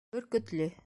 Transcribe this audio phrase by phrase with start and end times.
[0.11, 0.67] БӨРКӨТЛӨ